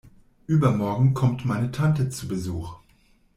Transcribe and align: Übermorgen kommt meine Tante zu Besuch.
Übermorgen 0.47 1.13
kommt 1.13 1.45
meine 1.45 1.69
Tante 1.71 2.09
zu 2.09 2.27
Besuch. 2.27 2.79